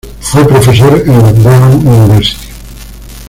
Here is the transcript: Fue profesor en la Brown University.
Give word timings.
Fue 0.19 0.47
profesor 0.47 0.99
en 1.07 1.21
la 1.21 1.31
Brown 1.31 1.87
University. 1.87 2.49